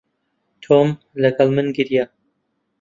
تۆم 0.67 0.89
لەگەڵ 1.25 1.49
من 1.61 1.67
گریا. 1.79 2.05